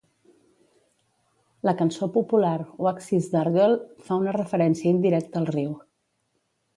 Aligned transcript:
La 1.67 1.73
cançó 1.81 2.07
popular 2.15 2.55
"Waxies' 2.85 3.29
Dargle" 3.35 3.79
fa 4.07 4.17
una 4.23 4.35
referència 4.41 4.95
indirecta 4.97 5.43
al 5.43 5.51
riu. 5.55 5.77